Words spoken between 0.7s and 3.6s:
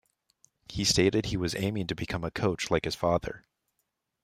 stated he was aiming to become a coach like his father.